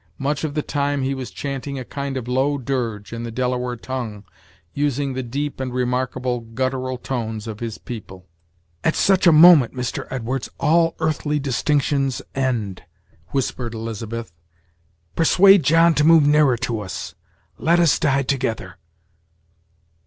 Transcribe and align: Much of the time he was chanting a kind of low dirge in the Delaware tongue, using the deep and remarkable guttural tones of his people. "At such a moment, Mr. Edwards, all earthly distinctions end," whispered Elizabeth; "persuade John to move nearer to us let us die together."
Much 0.17 0.43
of 0.43 0.55
the 0.55 0.63
time 0.63 1.03
he 1.03 1.13
was 1.13 1.29
chanting 1.29 1.77
a 1.77 1.85
kind 1.85 2.17
of 2.17 2.27
low 2.27 2.57
dirge 2.57 3.13
in 3.13 3.21
the 3.21 3.29
Delaware 3.29 3.75
tongue, 3.75 4.23
using 4.73 5.13
the 5.13 5.21
deep 5.21 5.59
and 5.59 5.75
remarkable 5.75 6.39
guttural 6.39 6.97
tones 6.97 7.45
of 7.45 7.59
his 7.59 7.77
people. 7.77 8.25
"At 8.83 8.95
such 8.95 9.27
a 9.27 9.31
moment, 9.31 9.75
Mr. 9.75 10.07
Edwards, 10.09 10.49
all 10.59 10.95
earthly 10.99 11.37
distinctions 11.37 12.19
end," 12.33 12.81
whispered 13.27 13.75
Elizabeth; 13.75 14.33
"persuade 15.15 15.61
John 15.61 15.93
to 15.93 16.03
move 16.03 16.25
nearer 16.25 16.57
to 16.57 16.79
us 16.79 17.13
let 17.59 17.79
us 17.79 17.99
die 17.99 18.23
together." 18.23 18.77